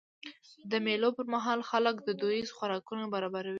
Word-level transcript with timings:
د 0.71 0.73
مېلو 0.85 1.09
پر 1.17 1.25
مهال 1.33 1.59
خلک 1.69 1.95
دودیز 2.07 2.47
خوراکونه 2.57 3.03
برابروي. 3.13 3.49